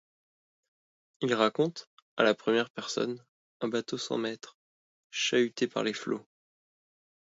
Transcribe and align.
Il 1.21 1.31
raconte, 1.35 1.87
à 2.17 2.23
la 2.23 2.33
première 2.33 2.71
personne, 2.71 3.23
un 3.59 3.67
bateau 3.67 3.99
sans 3.99 4.17
maître, 4.17 4.57
chahuté 5.11 5.67
par 5.67 5.83
les 5.83 5.93
flots. 5.93 6.25